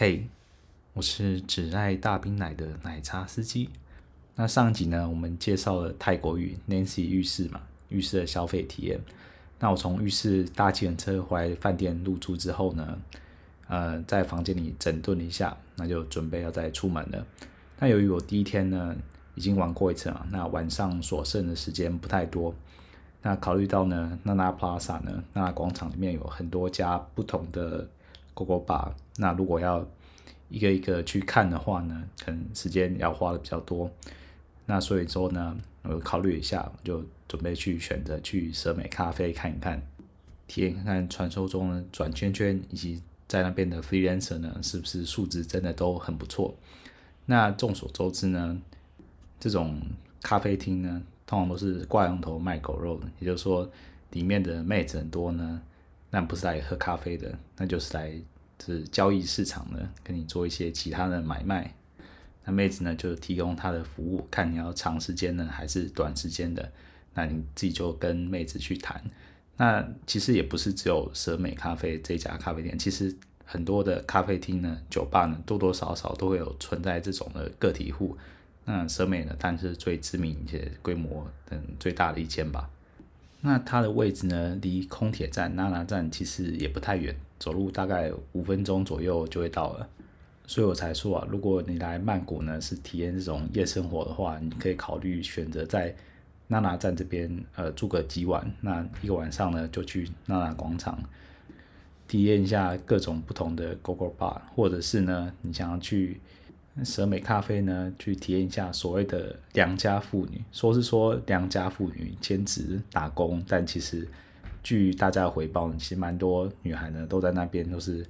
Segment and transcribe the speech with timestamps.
[0.00, 0.28] 嘿，
[0.92, 3.68] 我是只爱大冰奶的奶茶司机。
[4.36, 9.00] 那上集呢，我们介绍了泰国浴 Nancy 浴室嘛，浴室的消费体验。
[9.58, 12.96] 那我从浴室搭计程车回来饭店入住之后呢，
[13.66, 17.26] 呃，在房间里整顿了一下，那就准备要再出门了。
[17.80, 18.94] 那由于我第一天呢
[19.34, 22.54] 已经玩过一次了，那晚上所剩的时间不太多。
[23.20, 27.88] 那考虑到呢，娜娜 Plaza 呢，娜娜广场里面有很多家不同的
[28.44, 28.92] Gogo Bar。
[29.16, 29.84] 那如果要
[30.48, 33.90] 一个一个去看的话呢，可能时间要花的比较多。
[34.66, 39.82] 那所以说呢，我考虑一下，就准备去选择去舍美咖啡看一看，
[40.46, 46.54] 体验看看传说中的转圈圈，以及在那边的 freelancer 呢，是不是素质真的都很不错。
[47.26, 48.60] 那众所周知呢，
[49.40, 49.80] 这种
[50.22, 53.68] 咖啡厅呢，通常都是挂羊头卖狗肉的，也就是说，
[54.12, 55.60] 里面的妹子很多呢，
[56.10, 58.12] 那不是来喝咖啡的，那就是来
[58.64, 61.74] 是交易市场的，跟你做一些其他的买卖。
[62.44, 66.72] 那妹子呢，就提供她的服务，看你要长时间的还是短时间的，
[67.12, 69.02] 那你自己就跟妹子去谈。
[69.58, 78.16] 那其实也不是只有舍美咖啡这家咖啡店，其实很多的咖啡厅呢、酒吧呢，多多少少都会有存在这种的个体户。
[78.64, 82.70] 那舍美呢，但是最知名且规模等最大的一间吧。
[83.40, 89.88] 那它的位置呢，离空铁站娜娜站其实也不太远，走路大概五分钟左右就会到了。
[90.46, 95.94] 所以我才说啊，如果你来曼谷呢，是体验这种夜生活的话，你可以考虑选择在
[96.48, 98.50] 娜娜站这边呃住个几晚。
[98.60, 100.98] 那一个晚上呢，就去娜娜广场
[102.06, 106.20] 体验一下各种不同的 Gogo Bar，或者是呢，你想要去。
[106.84, 114.06] 舍美咖啡呢，去体验一下所谓的良家妇女，说是说良家妇女兼职打工，但其实
[114.62, 118.04] 据大家的回报，其实蛮多女孩呢都在那边都是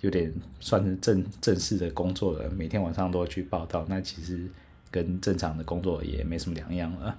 [0.00, 4.46] 有点算是正正式的工作了，每天晚上都会去报到，那其实
[4.90, 7.18] 跟正常的工作也没什么两样了。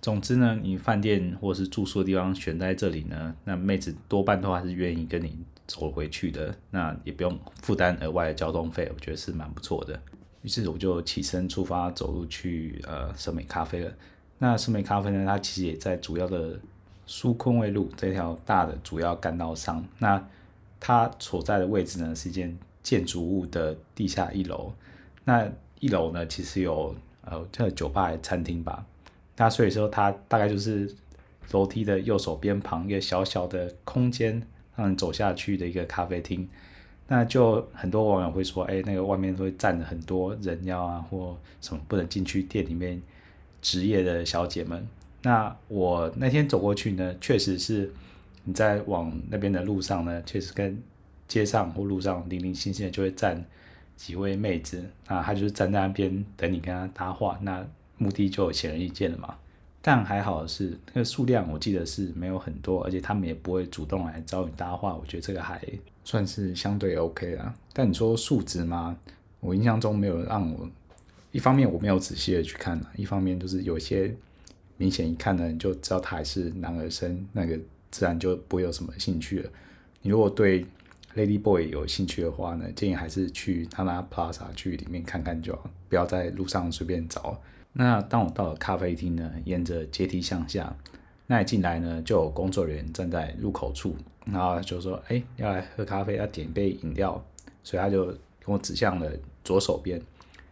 [0.00, 10.00] 总之呢，你饭店或是住宿的地方选在这里呢，那妹子多半都还是愿意跟你走回去的，那也不用负担额外的交通费，我觉得是蛮不错的。
[10.42, 13.92] 于是我就起身出发，走路去呃舍美咖啡了。
[14.38, 16.58] 那舍美咖啡呢，它其实也在主要的
[17.06, 19.84] 苏坤卫路这条大的主要干道上。
[19.98, 20.22] 那
[20.80, 24.72] 它所在的位置呢，是一间建筑物的地下一楼。
[25.24, 25.48] 那
[25.78, 28.84] 一楼呢，其实有呃这酒吧、餐厅吧。
[29.36, 30.92] 那所以说，它大概就是
[31.52, 34.42] 楼梯的右手边旁一个小小的空间，
[34.74, 36.48] 让你走下去的一个咖啡厅。
[37.12, 43.02] 那就很多网友会说，哎，那个外面会站着很多人妖啊，或什么不能进去店里面
[43.60, 44.88] 职业的小姐们。
[45.20, 47.92] 那我那天走过去呢，确实是
[48.44, 50.82] 你在往那边的路上呢，确实跟
[51.28, 53.44] 街上或路上零零星星的就会站
[53.94, 57.62] 几位妹子，那她就是站在那边等你跟她搭话，那
[57.98, 59.36] 目的就显而易见了嘛。
[59.82, 65.60] 但还好是，那个数量我记得是没有很多，而且他们也不会主动来找你搭话，我觉得这个还
[66.04, 67.54] 算是相对 OK 啦。
[67.72, 68.96] 但你说数值吗？
[69.40, 70.68] 我印象中没有让我，
[71.32, 74.14] 一方面我没有仔细的去看，一方面就是有些
[74.76, 77.58] 明显一看呢，你就知道他还是男儿身，那个
[77.90, 79.50] 自然就不会有什么兴趣了。
[80.00, 80.64] 你如果对
[81.14, 87.40] Lady Boy 有兴趣的话呢，建议还是去 Nana Plaza 去里面看看就好，不要在路上随便找。
[87.72, 90.76] 那当我到了咖啡厅呢，沿着阶梯向下，
[91.26, 93.96] 那一进来呢，就有工作人员站在入口处，
[94.26, 97.24] 然后就说：“哎、要来喝咖啡，要点一杯饮料。”
[97.64, 99.10] 所以他就跟我指向了
[99.44, 100.02] 左手边。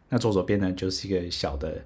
[0.09, 1.82] 那左手边呢，就是一个小的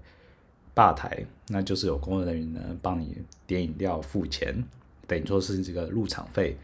[0.75, 4.63] 吧台，那就是有工作人员呢帮你点饮料、付钱，
[5.07, 6.57] 等于说是这个入场费。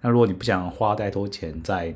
[0.00, 1.94] 那如果你不想花太多钱在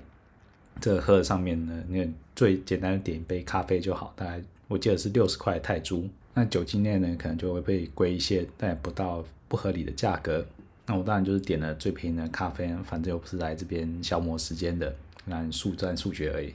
[0.81, 6.09] 这个喝上面呢，那最简单的点一杯咖啡就好，大概我记得是六十块泰铢。
[6.35, 10.45] 那酒精类呢，可能就会被归一些，但也不到不合理的价格。
[10.87, 16.55] 那我当然就是点了最便宜的咖啡，反正又不是来这边消磨时间的，那速战速决而已。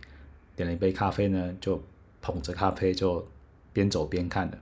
[0.55, 1.81] 点了一杯咖啡呢，就
[2.21, 3.25] 捧着咖啡就
[3.73, 4.57] 边走边看了。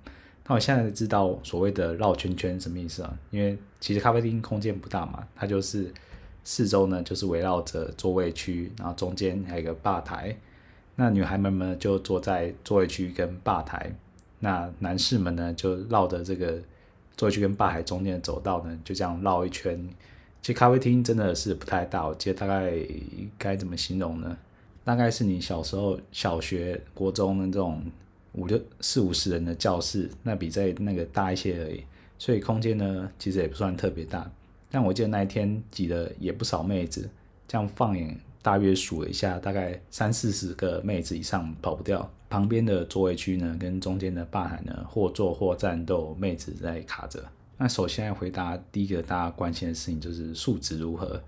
[0.46, 3.18] 那我现在知道所谓的绕圈圈什么意思啊？
[3.32, 5.92] 因为其实咖啡厅空间不大嘛，它就是
[6.44, 10.36] 四周呢就是围绕着座位区，然后中间还有一个吧台。
[10.96, 13.96] 那女孩们呢就坐在座位区跟吧台。
[14.44, 16.60] 那男士们呢，就绕着这个
[17.16, 19.88] 座位区跟吧台中间的走道呢，就这样绕一圈。
[20.42, 22.74] 其实咖啡厅真的是不太大，我记得大概
[23.38, 24.38] 该怎么形容呢？
[24.84, 27.82] 大概是你小时候小学、国中的这种
[28.34, 31.82] 五六四五十人的教室，那比在那个大一些而已。
[32.20, 34.30] 所以空间呢，其实也不算特别大。
[34.70, 37.10] 但我记得那一天挤的也不少妹子，
[37.48, 42.12] 这样放眼大约数了一下，大概三四十个妹子以上跑不掉。
[42.34, 47.24] 旁边的座位区呢，跟中间的吧台呢，或坐或站都妹子在卡着。
[47.60, 51.22] 那首先来回答第一个大家关心的事情，就是素质如何。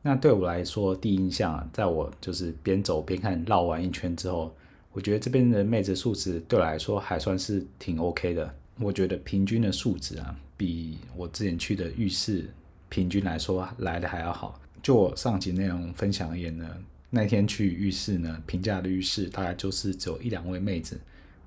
[0.00, 4.50] 那对我来说，第一印象啊，在我就是边走边看绕完一圈之后，
[4.94, 8.54] 我觉得这边的妹子素质对我来说还算是挺 OK 的。
[8.80, 12.48] 我觉得平均的素质啊，比我之前去的浴室
[12.88, 14.58] 平均来说来的还要好。
[14.82, 16.66] 就我上集内容分享而言呢，
[17.16, 21.00] 那天去浴室呢，平价的浴室大概就是只有一两位妹子，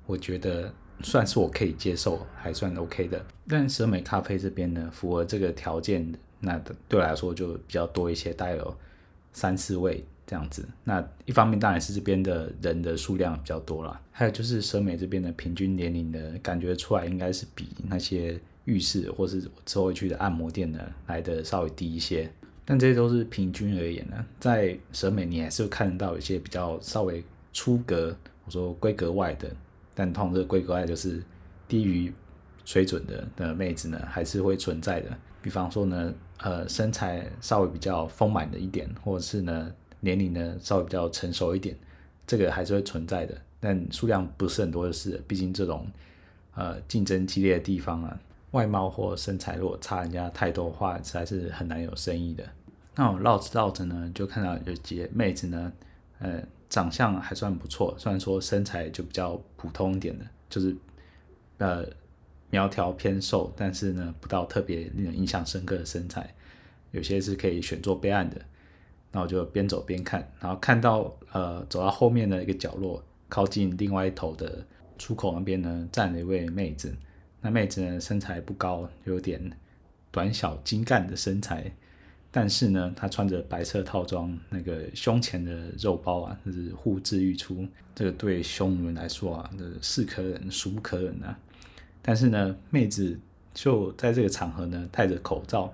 [0.08, 0.74] 我觉得
[1.04, 3.24] 算是我可以接受，还算 OK 的。
[3.48, 6.12] 但蛇美咖啡这边呢，符合这个条件。
[6.40, 6.58] 那
[6.88, 8.78] 对我来说就比较多一些，大概有
[9.32, 10.68] 三四位这样子。
[10.86, 22.32] 那一方面当然是这边的人的数量比较多啦，还有就是蛇美这边的平均年龄的感觉出来，应该是比那些浴室或是之后去的按摩店呢来的稍微低一些。
[22.70, 27.22] 但这些都是平均而言呢，在审美你还是会看得到一些比较稍微
[27.52, 29.50] 出格，我说规格外的，
[29.94, 31.24] 但通常这规格外就是
[31.68, 32.14] 低于
[32.64, 35.10] 水准的的妹子呢，还是会存在的。
[35.42, 36.14] 比方说呢。
[36.42, 39.70] 呃，身材稍微比较丰满的一点，或者是呢
[40.00, 41.76] 年龄呢稍微比较成熟一点，
[42.26, 45.22] 这个还是会存在的，但数量不是很多的事。
[45.28, 45.86] 毕竟这种
[46.56, 48.18] 呃竞争激烈的地方啊，
[48.52, 52.46] 外貌或身材如果差人家太多的话，实在是很难有生意的。
[53.00, 55.72] 那我绕着绕着呢，就看到有几妹子呢，
[56.20, 60.76] 呃，长相还算不错，虽然说身材就比较普通一点的，就是
[61.60, 61.86] 呃。
[62.52, 66.34] 苗条偏瘦，但是呢，不到特别令人印象深刻的身材，
[66.90, 68.42] 有些是可以选做备案的。
[69.12, 74.66] 那我就边走边看，然后看到呃，走到后面的一个角落，靠近另外一头的
[74.98, 76.92] 出口那边呢，站了一位妹子。
[77.42, 79.40] 那妹子呢，身材不高，有点
[80.10, 81.72] 短小精干的身材，
[82.32, 87.68] 但是呢，她穿着白色套装，那个胸前的肉包啊，就是呼之欲出。
[87.96, 91.38] 这个对匈奴人来说啊，这是可忍孰不可忍啊！
[92.02, 93.20] 但是呢，妹子
[93.54, 95.74] 就在这个场合呢，戴着口罩。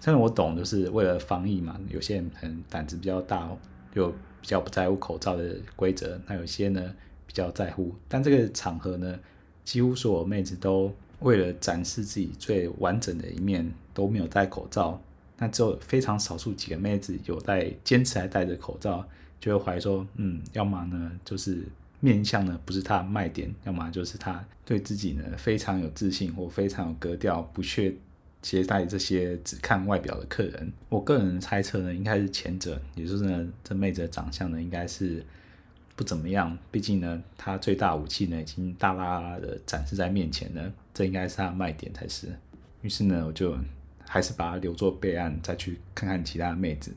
[0.00, 1.80] 虽然我懂，就是为了防疫嘛。
[1.88, 3.48] 有些人可能胆子比较大，
[3.94, 6.20] 就比较不在乎口罩的规则。
[6.26, 6.94] 那有些呢，
[7.26, 7.94] 比较在乎。
[8.08, 9.18] 但这个场合呢，
[9.64, 15.00] 几乎所有妹子都为了展示自己最完整的一面，都没有戴口罩。
[15.42, 19.04] 那只有非常少数几个妹子有戴，坚持还戴着口罩，
[19.40, 21.66] 就会怀疑说，嗯，要么呢，就是。
[22.04, 27.94] 面相呢，不是他的卖点，要么就是他对自己呢非常有自信或非常有格调，不屑
[28.40, 30.72] 接待这些只看外表的客人。
[30.88, 35.24] 我个人猜测呢，应该是前者，也就是呢，这妹子的长相呢应该是
[35.94, 36.58] 不怎么样。
[36.72, 42.26] 毕竟呢，她最大武器呢已经大剌剌的展示在面前了，这应该是她卖点才是。
[42.80, 43.56] 于是呢，我就
[44.12, 46.92] 还是把它留作备案，再去看看其他的妹子。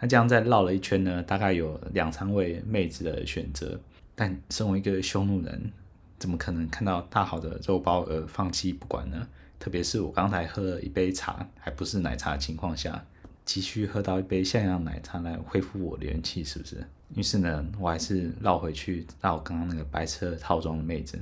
[0.00, 3.78] 那这样再绕了一圈呢，大概有两三位妹子的选择。
[4.16, 5.70] 但身为一个匈奴人，
[6.18, 9.28] 怎么可能看到大好的肉包而放弃不管呢？
[9.60, 13.04] 特别是我刚才喝了一杯茶，还不是奶茶的情况下，
[13.44, 16.84] 急需喝到一杯像样奶茶来恢复我的元气，是不是？
[17.14, 21.16] 于是呢，我还是绕回去到刚刚那个白色套装的妹子。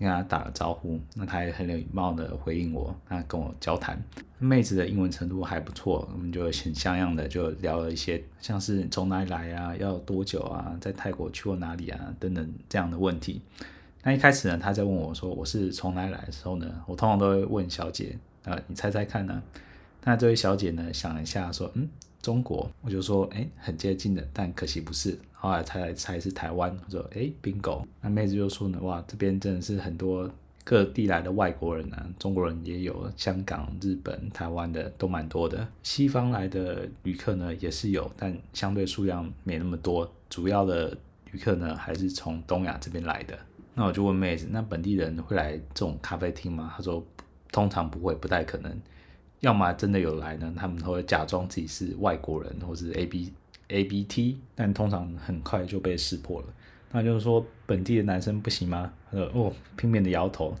[0.00, 4.02] 跟他打了招呼，那他也很有礼貌的回应我，那跟我交谈。
[4.38, 13.42] 妹子的英文程度还不错，我们就很像样的就聊了一些，像是从哪里来啊，要多久啊，在泰国去过哪里啊等等这样的问题。
[14.02, 19.42] 那一开始呢，他在问我说我是从哪里来的时候呢，我通常都会问小姐，啊，你猜猜看呢？
[20.02, 21.88] 那这位小姐呢想了一下说，嗯。
[22.22, 25.18] 中国，我就说，哎，很接近的，但可惜不是。
[25.42, 27.82] 后来猜猜是台湾，我说，哎，bingo。
[28.02, 30.30] 那妹子就说呢，哇，这边真的是很多
[30.64, 35.66] 各地来的外国人啊，中国人也有，香港、日本、台湾的都蛮多的。
[35.82, 40.12] 西方来的旅客呢也是有，但相对数量没那么多。
[40.28, 40.94] 主要的
[41.32, 43.38] 旅客呢还是从东亚这边来的。
[43.74, 46.74] 那我就问妹子，那本地人会来这种咖啡厅吗？
[46.76, 47.02] 她说，
[47.50, 48.78] 通常不会，不太可能。
[49.40, 53.32] 要么真的有来呢，他们都会假装自己是外国人，或是 A B
[53.70, 56.46] A B T，但通常很快就被识破了。
[56.92, 58.92] 那就是说本地的男生不行吗？
[59.10, 60.56] 他说哦，拼命的摇头，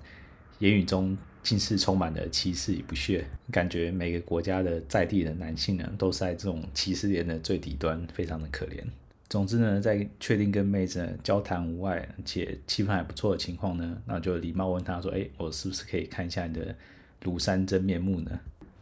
[0.60, 3.26] 言语中尽是充满了歧视与不屑。
[3.50, 8.82] 感觉每个国家的在地的男性呢，都是在这种歧视链的最底端，非常的可怜。
[9.28, 16.74] 总之呢，在确定跟妹子交谈无碍，且气氛还不错的情况呢，那就礼貌问他说：“哎，我是不是可以看一下你的
[17.22, 18.38] 庐山真面目呢？”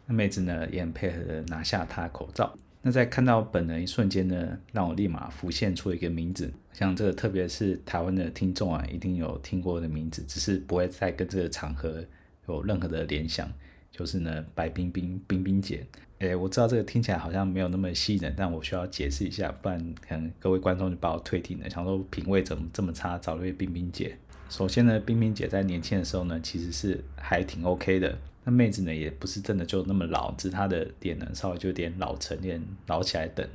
[0.07, 2.55] 那妹子呢也很配合的拿下她口罩。
[2.81, 12.05] 那在看到本人一瞬间呢，让我立马浮现出一个名字，像这个特别是台湾的听众啊，一定有听过的名字，只是不会再跟这个场合
[12.47, 13.51] 有任何的联想，
[13.91, 15.85] 就是呢白冰冰冰冰姐。
[16.21, 24.17] 哎，我知道这个听起来好像没有那么吸引人，但我需要解释一下，不然可能各位观众就把我退听了，想说品味怎么这么差，找了一位冰冰姐。
[24.49, 28.19] 首先呢，冰冰姐在年轻的时候呢，其实是还挺 OK 的。
[28.49, 33.47] 那妹子呢，也不是真的就那么老，只是她的脸呢，稍微就有点老成，有点老起来等。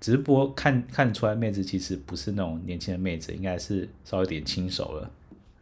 [0.00, 5.08] 只不过看看得出来，妹子其实不是那种年轻的妹子，应该是稍微有点轻熟了，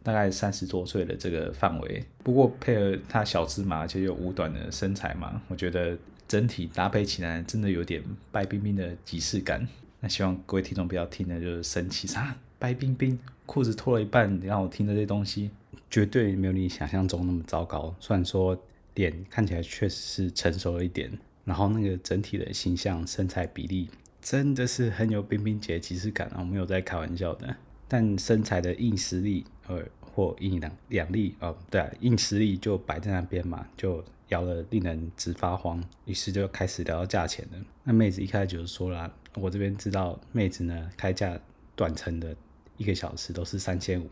[0.01, 2.03] 大概三十多岁的这个范围。
[2.23, 5.95] 不过配合她小芝麻且又五短的身材嘛，我觉得
[6.27, 9.67] 整体搭配起来真的有点白冰冰的即视感。
[9.99, 12.35] 那希望各位听众不要听的就是生气啥。
[12.57, 15.51] 白冰冰，裤子脱了一半，你让我听的这东西，
[15.91, 17.93] 绝对没有你想象中那么糟糕。
[17.99, 18.57] 虽然说
[18.99, 21.09] 脸看起来确实是成熟了一点，
[21.45, 23.89] 然后那个整体的形象、身材比例，
[24.21, 26.35] 真的是很有冰冰姐即视感啊！
[26.39, 27.55] 我没有在开玩笑的。
[27.87, 35.81] 但身材的硬实力，呃，或硬两两力，哦，对啊，硬实力就摆在那边嘛，就摇得令人直发慌。
[36.05, 37.57] 于是就开始聊到价钱了。
[37.85, 41.39] 那妹子一开始就是说啦，我这边知道妹子呢开价
[41.75, 42.35] 短程的。
[42.77, 44.07] 一个小时都是三千五，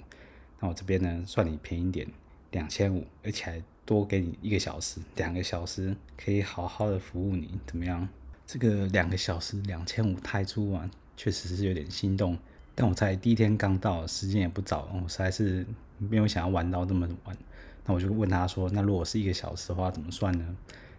[0.59, 2.05] 那我这边呢算你便宜点，
[2.51, 8.07] 两千五，而且还多给你一个小时，两个小时可以好好的服务你，怎么样？
[8.45, 12.37] 这个两个小时两千五泰铢啊，确实是有点心动。
[12.75, 15.65] 但我在第一天刚到，时间也不早，我实在是
[15.97, 17.37] 没有想要玩到那么晚。
[17.85, 20.57] 那我就问他说，那如果是一个小时的话，怎么算呢？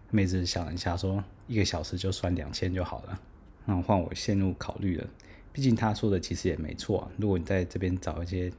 [0.09, 3.19] 妹子想了一下说，一个小时就算两千就好了。
[3.65, 5.07] 那换我陷入考虑了。
[5.53, 7.11] 毕竟他说的其实也没错啊。
[7.17, 8.51] 如果你在这边找一些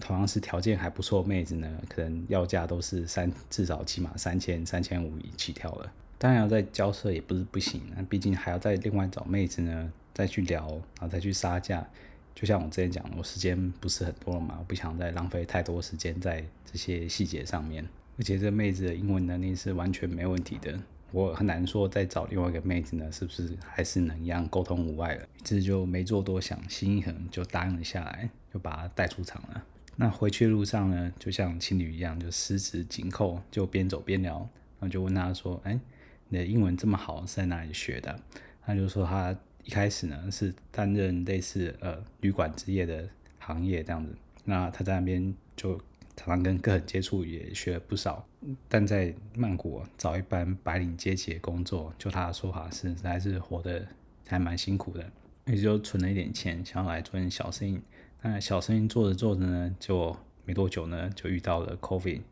[0.00, 5.92] 同样是条件还不错妹子呢，可能要价都是三，至少起码三千、三千五起跳了。
[6.18, 11.86] 当然要再交涉也不是不行，那毕竟还要再另外找妹子呢，再去聊，然后再去杀价。
[12.34, 17.86] 就像我之前讲，我时间不是很多了嘛，我不想再浪费太多时间在这些细节上面。
[18.18, 20.76] 而且这妹子的英文能力是完全没问题的。
[21.12, 25.22] 我很难说再找另外一个妹子呢，是不是还是能一样沟通无碍了？
[25.22, 29.62] 于是就没做多想，心一横就答应了下来，就把她带出场了。
[29.96, 34.38] 那回去路上呢，就像情侣一样，就十指紧扣，就边走边聊。
[34.38, 35.78] 然后就问他说：“哎，
[36.28, 38.18] 你的英文这么好，是在哪里学的？”
[38.64, 43.08] 他就说他一开始呢是担任类似呃旅馆职业的
[43.38, 44.14] 行业这样子。
[44.44, 45.80] 那他在那边就。
[46.16, 48.24] 常常跟客人接触，也学了不少。
[48.68, 53.84] 但在曼谷找一般白领阶级的工作，就他的说法是，还是活得
[54.28, 55.04] 还蛮辛苦的。
[55.46, 57.80] 也就存了一点钱，想要来做点小生意。
[58.26, 60.16] 那小生意做着做着呢，就
[60.46, 62.22] 没多久呢，就遇到了 COVID。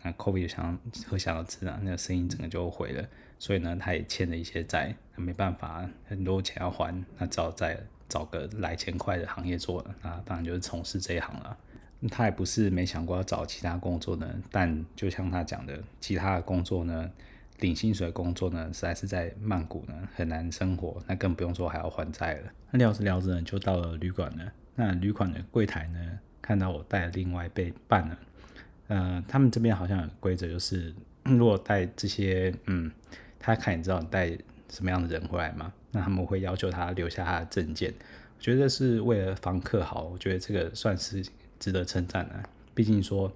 [0.00, 3.04] 那 COVID 就想可想而知啊，那个生意整个就毁了。
[3.36, 7.76] 所以呢，他也欠了一些债，没办法，很多钱要还，那只好再
[8.08, 9.92] 找个来钱快的行业做了。
[10.02, 11.58] 那当然就是从事这一行了。
[12.08, 17.10] 他也不是没想过要找其他工作呢，但就像他讲的，其他的工作呢，
[17.58, 22.52] 领薪水工作呢，实在是在曼谷呢很难生活，那更不用说还要还债了。
[22.70, 24.52] 那聊着聊着呢，就到了旅馆了。
[24.80, 28.18] 那旅馆的柜台呢，看到我带另外一杯伴了，
[28.88, 30.94] 呃，他们这边好像有规则，就是
[31.24, 32.90] 如果带这些，嗯，
[33.38, 34.30] 他看你知道你带
[34.70, 37.92] 什么样的人回来嘛，那他们会要求他留下他的证件。
[38.38, 41.24] 我觉得是为了房客好，我觉得这个算是。
[41.60, 42.42] 值得称赞的，
[42.74, 43.30] 毕竟说，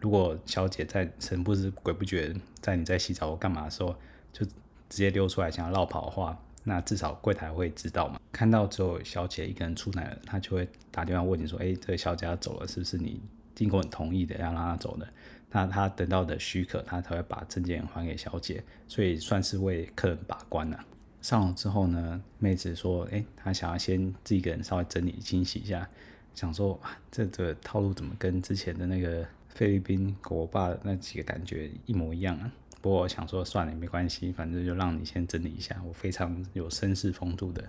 [0.00, 3.94] 如果小姐在神不知鬼不觉，在你在洗澡或干嘛的时候，
[4.32, 8.18] 就直接溜出来想要落跑的话，那至少柜台会知道嘛。
[8.32, 13.20] 看到之后，小姐一个人出来了，他就会打电话问你说：“哎，这个小姐要走了，是不是你
[13.54, 15.08] 经过你同意的要让她走的？”
[15.52, 20.84] 那他得到的许可，他才会把证件还给小姐，所以算是为客人把关了。
[21.22, 25.88] 上楼之后呢，妹子说：“哎，她想要先自己一个人稍微整理清洗一下。”
[26.34, 26.78] 想说
[27.10, 32.52] 这个套路怎么跟之前的那个菲律宾狗霸那几个感觉一模一样啊？
[32.86, 35.82] 不过我想说算了，没关系，反正就让你先整理一下。
[35.84, 37.60] 我非常有绅士风度的。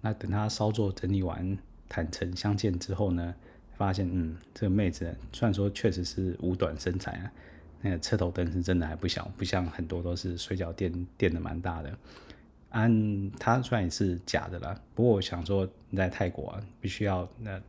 [0.00, 1.58] 那等他稍作整理完，
[1.90, 3.34] 坦诚相见之后呢，
[3.76, 7.30] 发现嗯，这个妹子虽然说确实是五短身材啊，
[7.82, 11.94] 那个车头灯是真的还不小，不像很多都是水饺店垫的蛮大的。
[12.70, 17.60] 按他虽然也是假的啦，不过我想说你在泰国啊，必须要那。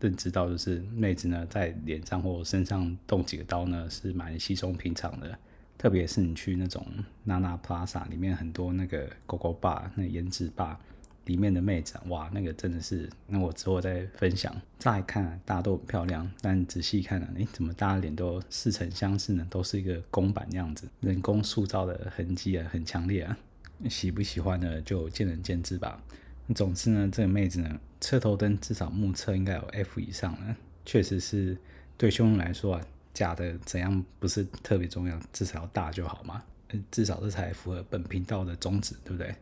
[0.00, 5.36] 认知到就是妹子呢，在脸上或身上动几个刀呢，是蛮稀松平常的。
[5.78, 6.84] 特别是你去那种
[7.26, 10.76] Nana Plaza 里面，很多那个狗狗 bar 那颜值 bar
[11.26, 14.54] 里面的妹子，哇，那个真的是，那我之后再分享。
[14.78, 19.46] 乍一看，大家都很漂亮，但仔细看呢，诶，怎么大家脸都似曾相识呢？
[19.48, 23.38] 都是一个公版样子，人工塑造的痕迹啊，很强烈啊。
[23.88, 24.82] 喜不喜欢呢？
[24.82, 26.02] 就见仁见智吧。
[26.54, 31.56] 总之呢，这个妹子呢，车头灯至少目测应该有 F 以上了，确实是
[31.98, 36.42] 对胸来说啊，假的怎样不是特别重要，至少要大就好嘛。
[36.90, 39.34] 至少这才符合本频道的宗旨，对不对？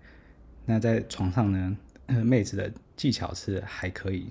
[0.65, 1.77] 那在床上呢，
[2.25, 4.31] 妹子的技巧是还可以，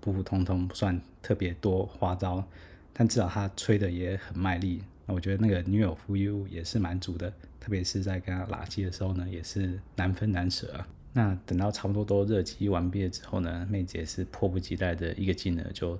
[0.00, 2.44] 普普通通，不算特别多花招，
[2.92, 4.82] 但至少她吹的也很卖力。
[5.06, 10.86] 那我觉得那个女友 feel 也是蛮足的，特别是在跟她拉机的时候呢，也是难分难舍啊。
[11.14, 15.98] 那等到差不多都热机完毕了之后呢，妹子也是迫不及待的一个劲儿就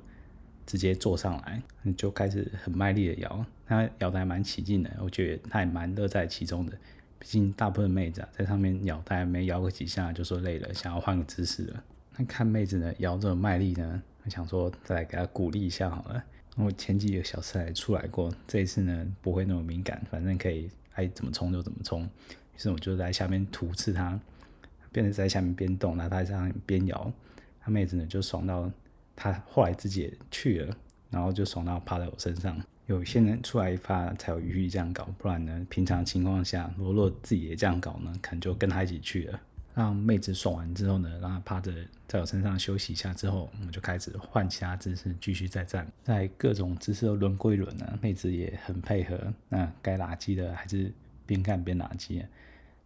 [0.66, 6.72] 直接坐上来，你就开始很卖力的摇，她摇的还蛮起劲的，我觉得她也蛮乐在其中的。
[7.18, 11.82] 毕竟大部分妹子啊，在上面摇，大概没摇个几下就说累了，想要换个姿势了。
[12.16, 16.22] 那看妹子呢摇这么卖力呢，我想说再来给她鼓励一下好了。
[16.56, 22.04] 我前几个小时还出来过，这一次呢不会那么敏感，反正可以爱怎么冲就怎么冲。
[22.04, 24.20] 于是我就在下面突刺她，
[24.92, 27.12] 变成在下面边动，然后她在上面边摇，
[27.60, 28.70] 她妹子呢就爽到，
[29.16, 30.76] 他后来自己也去了，
[31.10, 32.60] 然后就爽到趴在我身上。
[32.86, 39.40] 有些人出来一发才有余力这样搞，不然呢平常情况下，如果自己也这样搞呢，可能就跟他一起去了。
[39.74, 41.72] 让妹子爽完之后呢，让她趴着
[42.06, 45.90] 在我身上休息一下之后，我们就开始换其他姿势继续再战。
[46.04, 49.18] 在各种姿势都轮归轮呢，妹子也很配合。
[49.48, 50.92] 那该拉机的还是
[51.26, 52.24] 边干边拉机。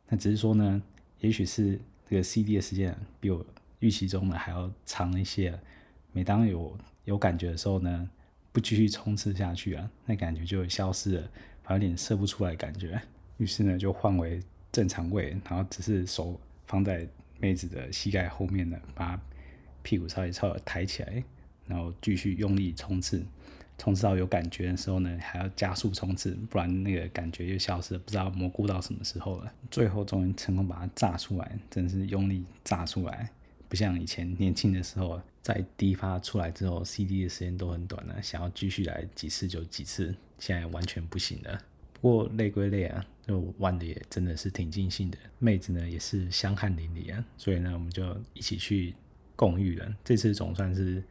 [0.09, 0.81] 那只是说呢，
[1.21, 3.45] 也许是这个 CD 的时间比我
[3.81, 5.61] 预期中的还要长一些。
[6.19, 8.11] 每当有有感觉的时候呢，
[8.51, 11.31] 不继续冲刺下去啊，那感觉就消失了，
[11.63, 13.01] 还有点射不出来感觉。
[13.37, 14.41] 于是呢，就换为
[14.73, 16.37] 正常位，然后只是手。
[16.67, 17.07] 放在
[17.39, 19.19] 妹子的膝盖后面呢，把
[19.83, 21.23] 屁股稍微稍微抬起来，
[21.67, 23.25] 然后继续用力冲刺，
[23.79, 29.53] 冲刺到有感觉的时候呢，还要加速冲刺，不然那个感觉就消失了，不知道蘑菇到什么时候了。
[29.71, 33.31] 最后终于成功把它炸出来，真是用力炸出来，
[33.69, 41.61] 不像以前年轻的时候，在第一发出来之后，CD 的时间都很短了，想要继续来几次就几次，现在完全不行了。
[42.01, 45.19] 不过累归累啊，就玩的也真的是挺尽兴的。
[45.39, 48.95] 妹子呢也是香汗淋漓啊，所以呢我们就一起去
[49.35, 49.95] 共浴了。
[50.05, 51.03] 这次总算是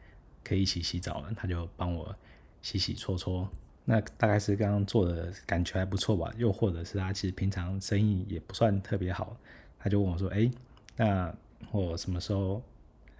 [0.42, 2.14] 可以一起洗澡了，他就帮我
[2.62, 3.48] 洗洗搓搓。
[3.84, 6.32] 那大概是刚刚做的感觉还不错吧？
[6.36, 9.36] 又或者是他其实平常生意也不算特别好，
[9.78, 10.50] 他就问我说：“哎，
[10.96, 11.34] 那
[11.70, 12.62] 我什么时候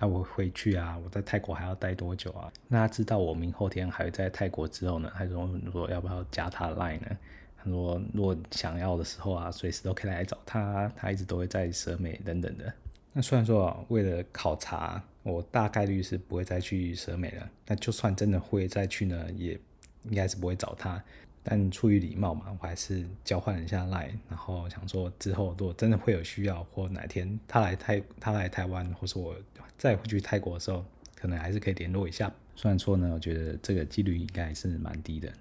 [0.01, 0.98] 要我回去啊？
[1.05, 7.16] 我在泰国还要待多久啊？”那他知道我明后天还会在泰国之后呢，他说：“如果要不要加他的 line 呢？”
[7.61, 10.90] 他说：“如果想要的时候啊，随时都可以来找他。
[10.96, 12.72] 他一直都会在蛇美等等的。
[13.12, 17.51] 那虽然说，为了考察，我大概率是不会再去蛇美了。
[17.66, 19.59] 那就算真的会再去呢，也
[20.05, 21.03] 应该是不会找他。
[21.42, 29.35] 但出于礼貌嘛，我还是交换了一下 line，然后想说之后如果真的会有需要，或哪天他来泰他来台湾，或是我
[29.77, 32.33] 再回去泰国的时候，可能还是可以联络一下。
[32.57, 35.33] 虽然说呢，我觉得这个几率应该是蛮低的。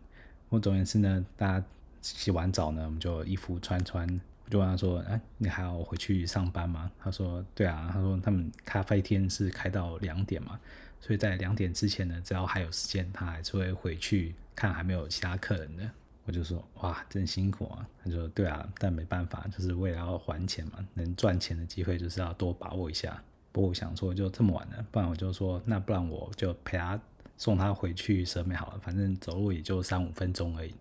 [0.49, 1.65] 我总而言之呢，大家。”
[1.99, 4.07] 洗完澡呢，我们就衣服穿穿，
[4.45, 10.57] 我就问他说：“哎，你还要回去上班吗？”他说：“对啊。”他说：“他们咖啡厅是开到两点嘛，
[11.01, 15.89] 所以在两点之前呢，只要还有时间，他还是会回去看还没有其他客人的。”
[16.27, 26.99] 我就说：“哇，真辛苦啊！”他说：“对啊，但没办法，就是为了要还钱嘛，能赚钱的机会就是要多把握一下。”不过我想说，就这么晚了，不然我就说，那不然我就陪他
[27.37, 30.75] 送他回去蛇美好了，反正走路也就三五分钟而已。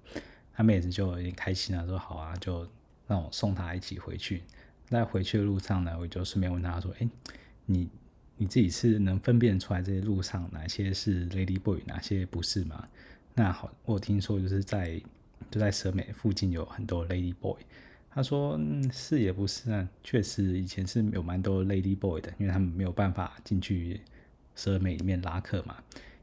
[0.52, 2.68] 他妹子就有点开心了，说好啊，就
[3.06, 4.42] 让我送她一起回去。
[4.88, 7.08] 在回去的路上呢，我就顺便问他说：“哎，
[7.66, 7.88] 你
[8.36, 12.88] 你自己是能分辨出来这些路上哪些是 Lady Boy，哪些不是吗？”
[13.38, 14.98] 那好，我听说就是在
[15.50, 17.56] 就在蛇美附近有很多 Lady Boy。
[18.10, 24.00] 他说：“嗯，是也不是啊，确实以前是有蛮多 Lady Boy 的，因为他们没有办法进去
[24.54, 25.76] 蛇美里面拉客嘛。”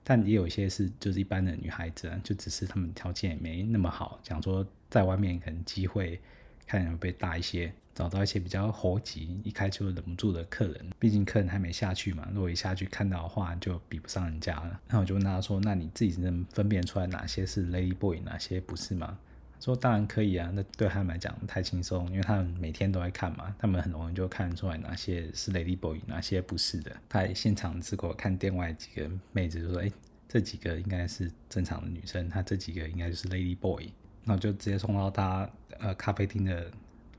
[0.04, 6.19] 但也有一些是就是一般的女孩子啊，就只是他们条件也没那么好，想说在外面可能机会
[6.65, 10.90] 看会被大一些，找到一些比较猴急，一开就忍不住的客人。
[11.00, 14.80] 毕竟客人还没下去嘛，如果一下去看到的话，就比不上人家了。
[14.90, 19.18] 那我就问他说：“那你自己能分辨出来哪些是 lady boy，哪些不是吗？”
[19.60, 26.92] 说当然可以啊，那对他们来讲太轻松，因为他们每天都在看嘛，他们很容易就看出来哪些是 lady boy，哪些不是的。
[27.08, 29.90] 他现场只给我看店外几个妹子，就说：“哎，
[30.28, 33.90] 这几个应该是正常的女生，他这几个应该就是 lady boy。”
[34.26, 36.70] 那我就直接送到他呃咖啡厅的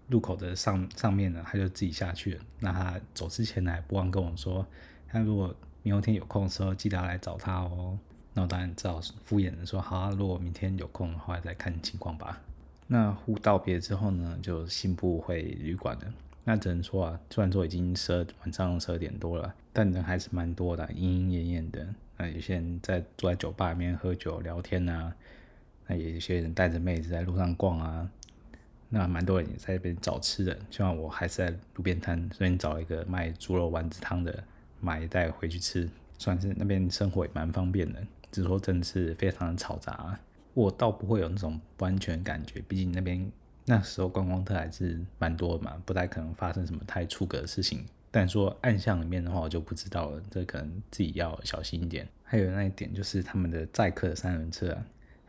[0.08, 2.40] 入口的上上面呢，他就自己下去了。
[2.60, 4.66] 那他走之前呢，还不忘跟我说
[5.08, 7.98] ：“他如果明后天有空的时候，记得要来找他哦。”
[8.36, 12.40] 那我当然只好敷衍的说好啊，如果明天有空的话再看情况吧。
[12.86, 16.12] 那互道别之后呢，就信步回旅馆了。
[16.44, 21.86] 那只能说啊，虽然说已经十二晚上十二点多了，但人还是蛮多的，莺莺燕燕的。
[22.18, 25.14] 那有些人在坐在酒吧里面喝酒聊天啊，
[25.86, 28.10] 那也有些人带着妹子在路上逛啊。
[28.94, 34.44] 那蛮多人也在那边找吃的，就像我还是在路边摊随便找一个卖猪肉丸子汤的，
[34.80, 38.00] 买一袋回去吃，算是那边生活也蛮方便的。
[38.30, 40.16] 只是说真是非常的嘈杂，
[40.54, 43.28] 我倒不会有那种不安全感觉，毕竟那边
[43.64, 47.84] 那时候观光客还是蛮多的嘛，不太可能发生什么太出格的事情。
[48.12, 52.06] 但说暗巷里面的话，我就不知道了，这可能自己要小心一点。
[52.22, 54.76] 还有那一点就是他们的载客三轮车。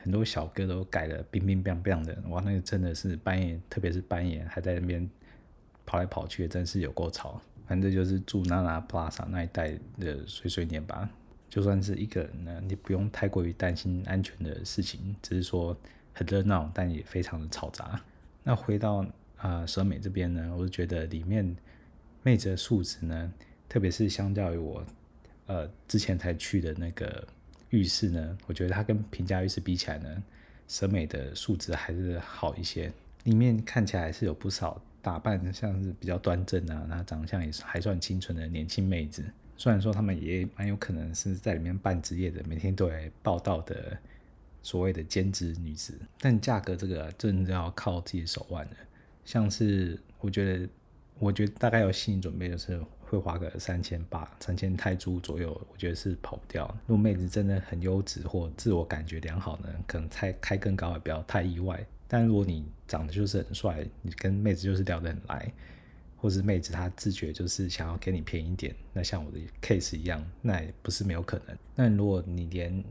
[0.06, 5.10] 很多小哥都改的冰冰冰冰的，哇，那个真的是半夜，特别是半夜还在那边
[5.84, 7.42] 跑来跑去，真是有够吵。
[7.66, 11.10] 反正就是住 Nana Plaza 那一带的碎碎念吧。
[11.50, 15.76] 就算是一个人呢，你不用太过于担心安全的事情，只是说
[16.14, 18.00] 很热闹，但也非常的嘈杂。
[18.44, 19.04] 那回到
[19.38, 21.58] 啊、蛇美这边呢，我就觉得里面
[22.22, 23.34] 妹子的素质呢，
[23.68, 24.86] 特别是相较于我
[25.48, 27.28] 呃之前才去的那个。
[27.70, 30.24] 浴室呢，我觉得它跟平价浴室比起来呢，
[30.68, 32.92] 审美的素质还是好一些。
[33.24, 39.24] 里面看起来是有不少打扮像是比较端正啊，那长相也是还算清纯的年轻妹子。
[39.58, 43.98] 虽然说他们也蛮有可能是在里面办职业的，每天都来报道的
[44.62, 48.76] 所谓的兼职女子，但价格这个真的要靠自己手腕的。
[49.24, 50.70] 像是我觉得，
[51.20, 52.80] 我觉得大概有心理准备就是。
[53.08, 56.68] 会花个三千八、三千泰铢左右，我觉得是跑不掉。
[56.88, 61.86] 如果妹子真的很优质或自我感觉良好呢，可能才开更高也不要太意外。
[62.08, 65.52] 但如果你长得就是很帅，你跟妹子就是聊得很来，
[66.18, 71.58] 或是妹子她自觉就是想要给你便宜点，那像我的 case 一样，那也不是没有可能。
[71.76, 72.84] 那如果你连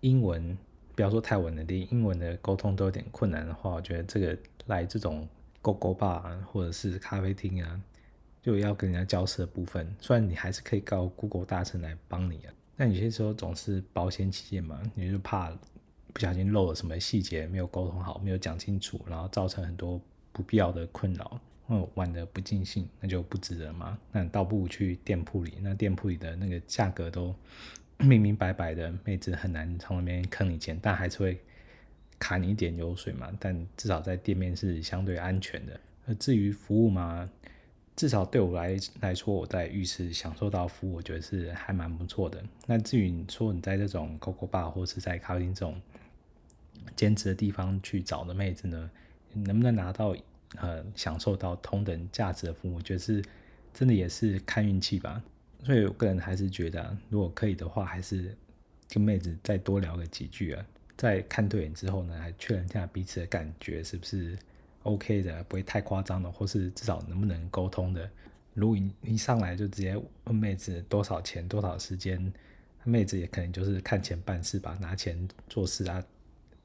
[0.00, 0.56] 英文，
[0.94, 4.36] 不要说泰文的，连英文的沟通都有点困难的话，我觉得这个
[4.66, 5.28] 来这种
[5.62, 7.80] gogo bar 或者是咖啡厅啊。
[8.42, 15.50] 就要跟人家交涉的部分，虽然你还是可以告 Google 大神来帮你啊，但有些时候总是保险起见嘛，你就怕
[16.12, 20.00] 不小心漏了什么细节，没有沟通好，没有讲清楚，然后造成很多
[20.32, 23.98] 不必要的困扰，嗯，玩得不尽兴，那就不值得嘛。
[24.10, 27.34] 那倒不如去店铺里，那店铺里的那个价格都
[27.98, 31.38] 明明白白的，妹子很难从那边坑你钱，但还是会
[32.18, 33.30] 卡你一点油水嘛。
[33.38, 35.78] 但至少在店面是相对安全的。
[36.06, 37.28] 而至于服务嘛。
[38.00, 42.42] 至少对我来来说，我在浴室享受到服务，我觉得是还蛮不错的。
[42.66, 45.78] 那至于你说你在这种 gogo bar 或是在咖啡厅这种
[46.96, 48.90] 兼职的地方去找的妹子呢，
[49.34, 50.16] 能不能拿到
[50.56, 53.22] 呃享受到同等价值的服务，我觉得是
[53.74, 55.22] 真的也是看运气吧。
[55.62, 58.34] 所以我个人还是觉得，如果可以的话，还是
[58.88, 64.38] 跟妹子再多聊个几句啊，在看对眼之后呢，还确认一下彼此的感觉是不是。
[64.82, 68.08] OK 的，不会太夸张的，或是至少能不能沟通的。
[68.54, 72.32] 如果你一上来就直接问妹子多少钱、多少时间，
[72.84, 76.02] 妹子也可能就是看钱办事吧，拿钱做事啊，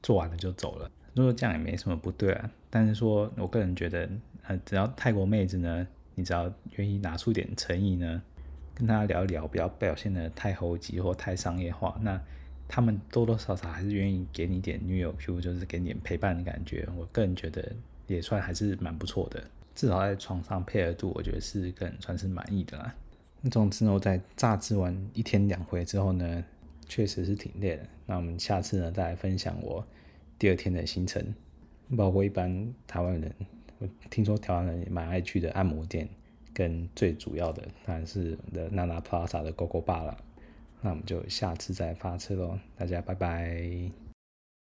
[0.02, 0.90] 做完了就走了。
[1.14, 4.08] 如果这样也没什么不对啊，但是说我个人觉得，
[4.42, 8.22] 呃，只要泰国妹子呢，你只要愿意拿出点诚意呢，
[8.74, 12.20] 跟她聊一聊，不要表现得太猴急或太商业化，那。
[12.68, 16.84] 他们多多少少还是愿意给你点女友 Q，就是给你点陪伴的感觉。
[16.96, 17.64] 我个人觉得
[18.06, 19.42] 也算还是蛮不错的，
[19.74, 22.94] 至少在床上配合度，我觉得是个人算是满意的啦。
[23.42, 26.44] 那总之呢，在榨汁完一天两回之后呢，
[26.88, 27.86] 确实是挺累的。
[28.06, 29.84] 那我们下次呢，再来分享我
[30.38, 31.34] 第二天的行程，
[31.96, 33.34] 包括一般台湾人，
[33.78, 36.08] 我听说台湾人也蛮爱去的按摩店，
[36.54, 40.16] 跟最主要的当然是的 Nana Plaza 的 Gogo Bar 了。
[40.80, 44.05] 那我们就下次再发车喽，大家拜拜。